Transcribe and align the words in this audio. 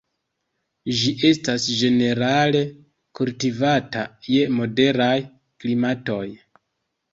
Ĝi 1.01 1.11
estas 1.29 1.67
ĝenerale 1.81 2.63
kultivata 3.21 4.07
je 4.31 4.49
moderaj 4.59 5.13
klimatoj. 5.37 6.27